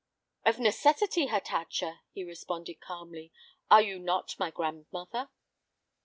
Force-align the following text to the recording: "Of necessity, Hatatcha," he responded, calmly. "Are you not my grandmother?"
"Of 0.47 0.57
necessity, 0.57 1.27
Hatatcha," 1.27 1.99
he 2.11 2.23
responded, 2.23 2.81
calmly. 2.81 3.31
"Are 3.69 3.83
you 3.83 3.99
not 3.99 4.33
my 4.39 4.49
grandmother?" 4.49 5.29